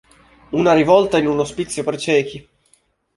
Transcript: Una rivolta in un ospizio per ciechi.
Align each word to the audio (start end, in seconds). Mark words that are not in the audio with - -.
Una 0.51 0.73
rivolta 0.73 1.19
in 1.19 1.27
un 1.27 1.37
ospizio 1.37 1.83
per 1.83 1.95
ciechi. 1.97 2.49